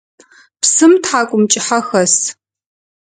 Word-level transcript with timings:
Псым 0.61 0.93
тхьакӏумкӏыхьэ 1.03 1.79
хэс. 1.87 2.13